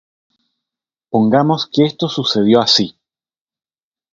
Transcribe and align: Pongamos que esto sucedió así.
Pongamos 1.11 1.67
que 1.71 1.85
esto 1.85 2.09
sucedió 2.09 2.59
así. 2.59 2.97